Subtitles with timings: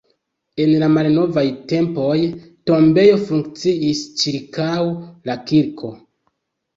[0.63, 1.41] En la malnovaj
[1.71, 2.15] tempoj
[2.69, 4.79] tombejo funkciis ĉirkaŭ
[5.31, 5.93] la kirko.